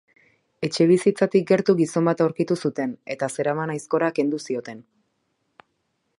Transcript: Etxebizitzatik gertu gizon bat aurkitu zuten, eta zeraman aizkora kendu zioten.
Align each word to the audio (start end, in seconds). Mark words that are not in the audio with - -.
Etxebizitzatik 0.67 1.45
gertu 1.51 1.75
gizon 1.81 2.09
bat 2.11 2.25
aurkitu 2.25 2.59
zuten, 2.65 2.97
eta 3.17 3.31
zeraman 3.35 3.75
aizkora 3.75 4.11
kendu 4.21 4.41
zioten. 4.51 4.83